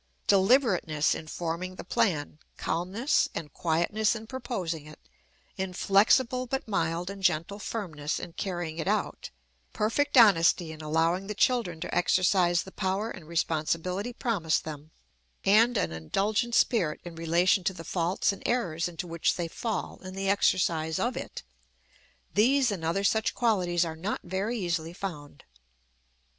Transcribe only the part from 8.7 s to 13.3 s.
it out, perfect honesty in allowing the children to exercise the power and